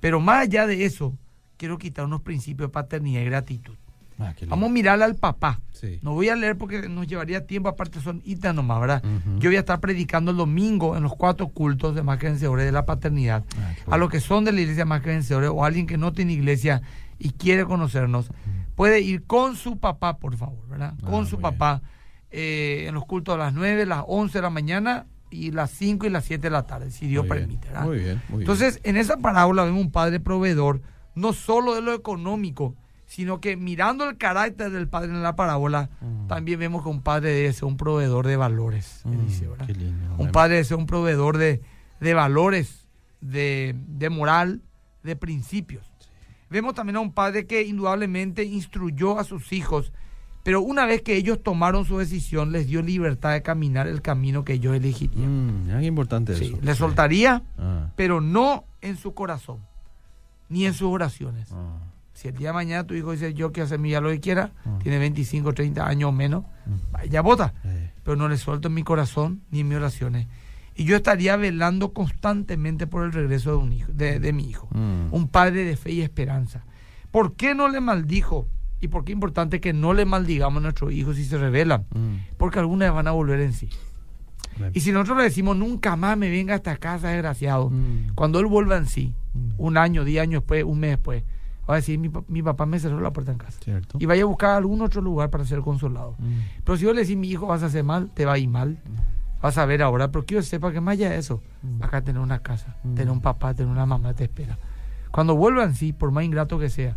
[0.00, 1.14] Pero más allá de eso,
[1.56, 3.74] quiero quitar unos principios de paternidad y gratitud.
[4.18, 4.32] Ah.
[4.48, 5.60] Vamos a mirarle al papá.
[5.72, 5.98] Sí.
[6.02, 9.02] No voy a leer porque nos llevaría tiempo, aparte son ítems nomás, ¿verdad?
[9.38, 12.64] Yo voy a estar predicando el domingo en los cuatro cultos de más que vencedores
[12.64, 13.44] de la paternidad.
[13.86, 16.12] Ah, A los que son de la iglesia más que vencedores o alguien que no
[16.12, 16.80] tiene iglesia
[17.18, 18.28] y quiere conocernos,
[18.74, 20.94] puede ir con su papá, por favor, ¿verdad?
[21.02, 21.82] Ah, Con su papá
[22.38, 26.06] eh, en los cultos a las 9, las 11 de la mañana y las 5
[26.06, 28.22] y las 7 de la tarde, si Dios Muy permite, bien, muy bien.
[28.32, 30.82] Entonces, en esa parábola vemos un padre proveedor,
[31.14, 32.74] no solo de lo económico,
[33.06, 36.26] sino que mirando el carácter del padre en la parábola, Mm.
[36.26, 39.66] también vemos que un padre debe ser un proveedor de valores, Mm, ¿verdad?
[39.66, 40.14] qué lindo.
[40.18, 41.62] Un padre debe ser un proveedor de,
[42.00, 42.86] de valores,
[43.20, 44.60] de, de moral,
[45.02, 45.90] de principios.
[46.50, 49.92] Vemos también a un padre que indudablemente instruyó a sus hijos,
[50.46, 54.44] pero una vez que ellos tomaron su decisión, les dio libertad de caminar el camino
[54.44, 55.66] que ellos elegirían.
[55.66, 56.58] Mm, es importante Sí, eso.
[56.62, 56.78] les Sí.
[56.78, 59.58] soltaría, Ah, pero no en su corazón,
[60.48, 61.50] ni en sus oraciones.
[61.52, 61.78] ah.
[62.14, 64.20] Si el día de mañana tu hijo dice yo quiero hacer mi vida lo que
[64.20, 66.92] quiera, tiene 25, 30 años o menos, Mm.
[66.92, 70.26] vaya vota, Eh, pero no le suelto en mi corazón ni en mis oraciones.
[70.76, 74.68] Y yo estaría velando constantemente por el regreso de, un hijo, de, de mi hijo,
[74.70, 75.08] mm.
[75.12, 76.64] un padre de fe y esperanza.
[77.10, 78.46] ¿Por qué no le maldijo?
[78.80, 81.86] ¿Y por qué es importante que no le maldigamos a nuestros hijos si se rebelan?
[81.94, 82.36] Mm.
[82.36, 83.68] Porque algunas van a volver en sí.
[84.58, 84.70] Bien.
[84.74, 88.14] Y si nosotros le decimos, nunca más me venga a esta casa, desgraciado, Mm.
[88.14, 89.50] cuando él vuelva en sí, Mm.
[89.58, 91.22] un año, diez años después, un mes después,
[91.68, 93.58] va a decir, mi, mi papá me cerró la puerta en casa.
[93.62, 93.98] Cierto.
[94.00, 96.14] Y vaya a buscar algún otro lugar para ser consolado.
[96.64, 98.48] Pero si yo le decís, mi hijo, vas a hacer mal, te va a ir
[98.48, 98.78] mal.
[99.42, 101.82] Vas a ver ahora, pero que sepa que más allá de eso, Mm.
[101.82, 104.58] acá tener una casa, tener un papá, tener una mamá te espera.
[105.10, 106.96] Cuando vuelva en sí, por más ingrato que sea.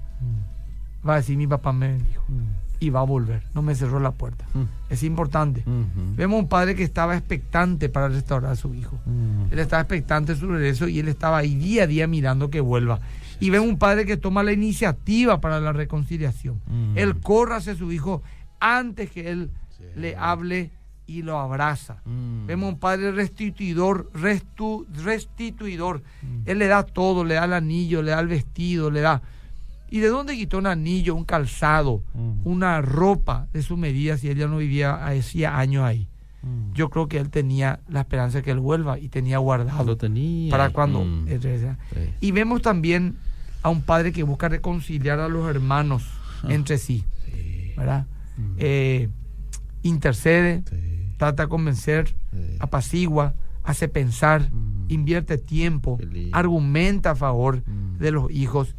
[1.07, 2.23] Va a decir, mi papá me bendijo.
[2.27, 2.59] Mm.
[2.81, 4.45] Y va a volver, no me cerró la puerta.
[4.53, 4.63] Mm.
[4.89, 5.63] Es importante.
[5.65, 6.15] Mhm.
[6.15, 8.97] Vemos un padre que estaba expectante para restaurar a su hijo.
[9.05, 9.51] Mm.
[9.51, 12.61] Él estaba expectante de su regreso y él estaba ahí día a día mirando que
[12.61, 13.01] vuelva.
[13.41, 16.61] Y vemos un padre que toma la iniciativa para la reconciliación.
[16.67, 16.97] Mm.
[16.97, 18.21] Él corre hacia su hijo
[18.61, 19.83] antes que él Sí.
[19.97, 20.71] le hable
[21.05, 21.97] y lo abraza.
[22.05, 22.45] Mm.
[22.47, 26.01] Vemos un padre restituidor, restu- restituidor.
[26.21, 26.41] Mm.
[26.45, 29.21] Él le da todo, le da el anillo, le da el vestido, le da...
[29.91, 32.41] ¿Y de dónde quitó un anillo, un calzado, Mm.
[32.47, 36.07] una ropa de su medida si él ya no vivía hacía años ahí?
[36.41, 36.73] Mm.
[36.73, 39.97] Yo creo que él tenía la esperanza de que él vuelva y tenía guardado lo
[39.97, 40.51] tenía.
[40.51, 41.25] para cuando Mm.
[41.27, 41.99] Sí.
[42.21, 43.15] Y vemos también
[43.61, 46.03] a un padre que busca reconciliar a los hermanos
[46.43, 46.47] Ah.
[46.53, 47.73] entre sí, Sí.
[47.75, 48.05] ¿verdad?
[48.57, 49.09] Eh,
[49.83, 50.75] intercede, Sí.
[51.17, 52.15] trata de convencer,
[52.59, 54.49] apacigua, hace pensar,
[54.87, 55.99] invierte tiempo,
[56.31, 57.63] argumenta a favor
[57.99, 58.75] de los hijos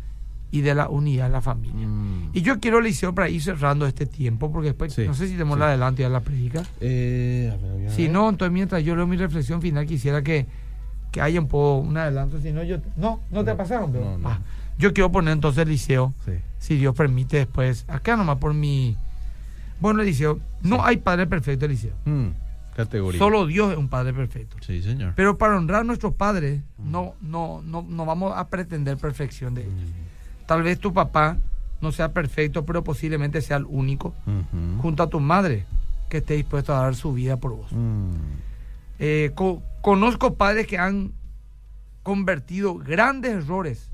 [0.53, 1.87] y de la unidad de la familia.
[1.87, 2.31] Mm.
[2.33, 5.33] Y yo quiero, Liceo, para ir cerrando este tiempo, porque después, Sí, no sé si
[5.33, 5.61] tenemos sí.
[5.61, 6.63] la adelante ya la predica.
[6.81, 10.47] Eh, Si no, entonces mientras yo leo mi reflexión final, quisiera que,
[11.13, 12.41] que haya un poco un adelanto.
[12.41, 12.79] Si no, yo.
[12.97, 14.05] No, no te No, pasaron, pero.
[14.05, 14.29] no, no.
[14.29, 14.41] Ah,
[14.79, 16.33] yo quiero poner entonces Liceo, Sí.
[16.59, 17.85] si Dios permite después.
[17.89, 18.97] Acá nomás por mi.
[19.81, 21.95] Bueno, Liceo, no hay padre perfecto, Liceo.
[22.05, 22.29] Mm.
[22.77, 23.19] Categoría.
[23.19, 24.57] Solo Dios es un padre perfecto.
[24.61, 25.13] Sí, señor.
[25.17, 26.91] Pero para honrar a nuestros padres, Mm.
[26.91, 29.91] no, no, no, no vamos a pretender perfección de ellos.
[30.51, 31.37] Tal vez tu papá
[31.81, 34.13] no sea perfecto, pero posiblemente sea el único,
[34.83, 35.65] junto a tu madre,
[36.09, 37.71] que esté dispuesto a dar su vida por vos.
[37.71, 38.15] Mm.
[38.99, 41.13] Eh, co- conozco padres que han
[42.03, 43.91] convertido grandes errores,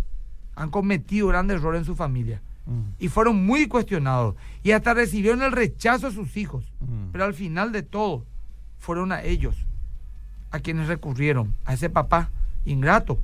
[0.54, 2.80] han cometido grandes errores en su familia Mm.
[3.00, 6.64] y fueron muy cuestionados y hasta recibieron el rechazo de sus hijos.
[6.80, 7.10] Mm.
[7.12, 8.24] Pero al final de todo,
[8.78, 9.56] fueron a ellos
[10.50, 12.30] a quienes recurrieron, a ese papá
[12.64, 13.20] ingrato,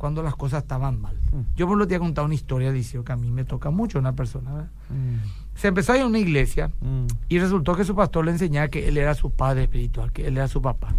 [0.00, 1.14] cuando las cosas estaban mal.
[1.30, 1.54] Mm.
[1.56, 3.98] Yo por lo te he contado una historia, Liceo, que a mí me toca mucho
[3.98, 4.50] una persona.
[4.54, 4.70] ¿verdad?
[4.88, 5.16] Mm.
[5.54, 7.04] Se empezó a ir a una iglesia Mm.
[7.28, 10.38] y resultó que su pastor le enseñaba que él era su padre espiritual, que él
[10.38, 10.94] era su papá.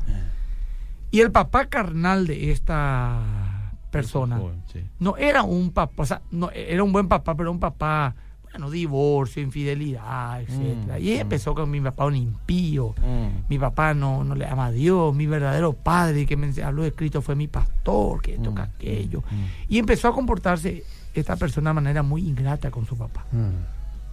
[1.09, 4.85] Y el papá carnal de esta persona Joven, sí.
[4.99, 8.13] no era un papá, o sea, no, era un buen papá, pero un papá,
[8.51, 10.99] bueno, divorcio, infidelidad, etcétera.
[10.99, 11.21] Mm, y mm.
[11.21, 12.93] empezó con mi papá un impío.
[12.97, 13.47] Mm.
[13.49, 16.93] Mi papá no, no le ama a Dios, mi verdadero padre que me habló de
[16.93, 19.23] Cristo fue mi pastor, que Mm, aquello.
[19.67, 20.83] Y empezó a comportarse
[21.13, 23.25] esta persona de manera muy ingrata con su papá.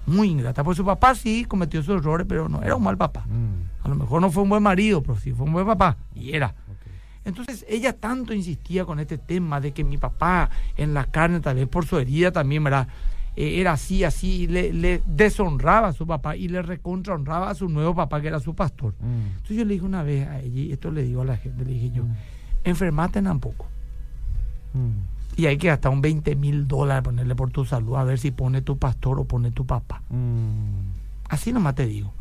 [0.06, 0.64] Muy ingrata.
[0.64, 3.24] Pues su papá sí cometió sus errores, pero no era un mal papá.
[3.82, 5.96] A lo mejor no fue un buen marido, pero sí fue un buen papá.
[6.14, 6.54] Y era.
[7.24, 11.56] Entonces ella tanto insistía con este tema de que mi papá en la carne, tal
[11.56, 12.88] vez por su herida también, ¿verdad?
[13.36, 17.54] Eh, era así, así, y le, le, deshonraba a su papá y le recontrahonraba a
[17.54, 18.94] su nuevo papá que era su pastor.
[19.00, 19.26] Mm.
[19.36, 21.64] Entonces yo le dije una vez a ella, y esto le digo a la gente,
[21.64, 22.14] le dije yo, Mm.
[22.64, 23.66] enfermate tampoco.
[24.74, 25.40] Mm.
[25.40, 28.32] Y hay que gastar un 20 mil dólares ponerle por tu salud, a ver si
[28.32, 30.02] pone tu pastor o pone tu papá.
[30.10, 30.90] Mm.
[31.28, 32.12] Así nomás te digo.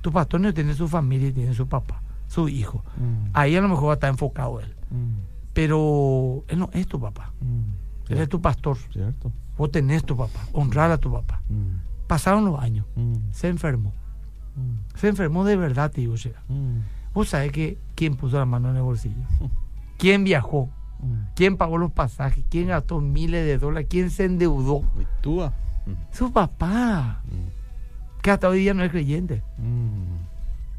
[0.00, 2.82] Tu pastor no tiene su familia y tiene su papá, su hijo.
[3.32, 4.74] Ahí a lo mejor va a estar enfocado él.
[5.52, 7.32] Pero él no es tu papá.
[8.08, 8.76] Él es tu pastor.
[8.92, 9.30] Cierto.
[9.56, 10.40] Vos tenés tu papá.
[10.52, 11.40] Honrar a tu papá.
[11.48, 12.06] Mm.
[12.06, 12.86] Pasaron los años.
[12.96, 13.14] Mm.
[13.32, 13.92] Se enfermó.
[14.56, 14.98] Mm.
[14.98, 15.92] Se enfermó de verdad.
[15.96, 16.78] Mm.
[17.12, 19.22] Vos sabés que quién puso la mano en el bolsillo.
[19.98, 20.68] ¿Quién viajó?
[21.36, 22.44] ¿Quién pagó los pasajes?
[22.48, 23.88] ¿Quién gastó miles de dólares?
[23.90, 24.80] ¿Quién se endeudó?
[24.80, 25.92] Mm.
[26.12, 27.22] Su papá.
[28.22, 29.42] Que hasta hoy día no es creyente.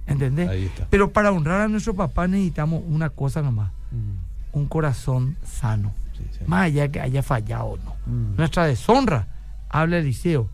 [0.07, 0.71] ¿Entendés?
[0.89, 3.71] Pero para honrar a nuestro papá necesitamos una cosa nomás.
[3.91, 4.14] Mm.
[4.55, 5.93] Un corazón sano.
[6.17, 6.39] Sí, sí.
[6.47, 7.95] Más allá que haya fallado o no.
[8.05, 8.37] Mm.
[8.37, 9.27] Nuestra deshonra,
[9.69, 10.49] habla Eliseo,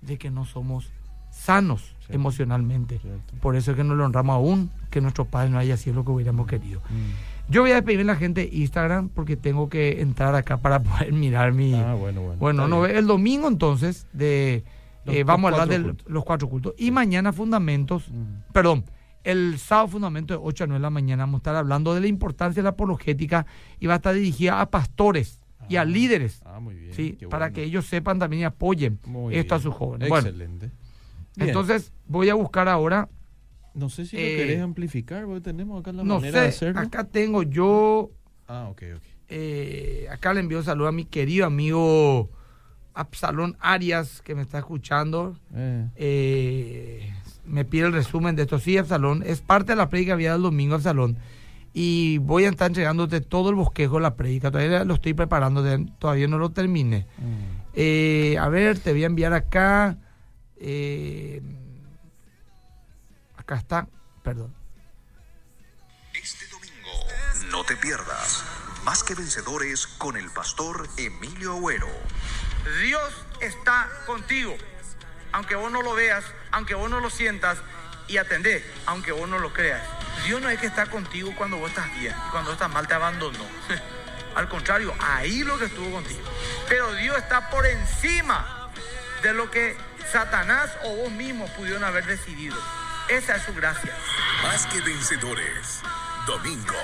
[0.00, 0.90] de que no somos
[1.30, 2.14] sanos Sí.
[2.14, 2.98] emocionalmente.
[2.98, 3.34] Cierto.
[3.40, 6.04] Por eso es que no lo honramos aún, que nuestro padre no haya sido lo
[6.04, 6.80] que hubiéramos querido.
[6.90, 7.52] Mm.
[7.52, 10.82] Yo voy a despedirme de la gente de Instagram porque tengo que entrar acá para
[10.82, 11.74] poder mirar mi...
[11.74, 12.38] Ah, bueno, bueno.
[12.40, 14.64] bueno, no, el domingo entonces de...
[15.06, 16.74] Eh, vamos a hablar de los cuatro cultos.
[16.78, 18.52] Y mañana fundamentos, Mm.
[18.52, 18.84] perdón,
[19.24, 22.00] el sábado fundamento de 8 a 9 de la mañana vamos a estar hablando de
[22.00, 23.46] la importancia de la apologética
[23.78, 25.84] y va a estar dirigida a pastores y a Ah.
[25.84, 26.40] líderes.
[26.44, 26.92] Ah, muy bien.
[26.94, 27.16] ¿sí?
[27.30, 27.54] para bueno.
[27.54, 30.08] que ellos sepan también y apoyen Muy esto a sus jóvenes.
[30.08, 30.70] Bueno, Excelente.
[31.36, 31.48] Bien.
[31.50, 33.08] entonces voy a buscar ahora,
[33.74, 36.56] no sé si lo eh, querés amplificar, porque tenemos acá la no manera de sé,
[36.66, 36.80] hacerlo.
[36.80, 38.10] acá tengo yo,
[38.48, 39.02] Ah, ok, ok.
[39.28, 42.28] eh, acá le envío un saludo a mi querido amigo
[42.94, 45.38] Absalón Arias que me está escuchando.
[45.54, 47.14] Eh, Eh,
[47.52, 48.58] me pide el resumen de esto.
[48.58, 51.18] Sí, Absalón, es parte de la prédica había del domingo, Absalón.
[51.74, 54.50] Y voy a estar entregándote todo el bosquejo de la prédica.
[54.50, 55.62] Todavía lo estoy preparando,
[55.98, 57.06] todavía no lo terminé.
[57.18, 57.62] mm.
[57.74, 59.96] Eh, a ver, te voy a enviar acá.
[60.56, 61.42] eh,
[63.36, 63.86] acá está,
[64.22, 64.54] perdón.
[66.14, 68.44] Este domingo, no te pierdas
[68.84, 71.88] Más que Vencedores con el pastor Emilio Agüero.
[72.84, 74.54] Dios está contigo,
[75.32, 77.58] aunque vos no lo veas, aunque vos no lo sientas,
[78.08, 79.82] y atendé, aunque vos no lo creas.
[80.24, 82.94] Dios no es que está contigo cuando vos estás bien, y cuando estás mal te
[82.94, 83.46] abandonó.
[84.34, 86.22] Al contrario, ahí lo que estuvo contigo.
[86.68, 88.70] Pero Dios está por encima
[89.22, 89.76] de lo que
[90.10, 92.56] Satanás o vos mismo pudieron haber decidido.
[93.08, 93.94] Esa es su gracia.
[94.42, 95.80] Más que Vencedores.
[96.26, 96.74] Domingo,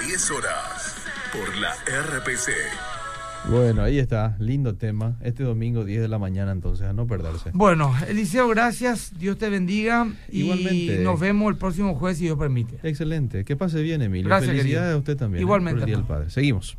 [0.00, 0.96] 10 horas.
[1.32, 3.03] Por la RPC.
[3.50, 5.16] Bueno, ahí está, lindo tema.
[5.20, 7.50] Este domingo 10 de la mañana, entonces, a no perderse.
[7.52, 9.12] Bueno, Eliseo, gracias.
[9.18, 10.08] Dios te bendiga.
[10.30, 10.98] Y Igualmente.
[11.00, 12.78] nos vemos el próximo jueves si Dios permite.
[12.82, 14.28] Excelente, que pase bien, Emilio.
[14.28, 14.96] Gracias, Felicidades querido.
[14.96, 15.40] a usted también.
[15.40, 15.42] ¿eh?
[15.42, 16.20] Igualmente, Por el Día del hermano.
[16.20, 16.30] Padre.
[16.30, 16.78] Seguimos.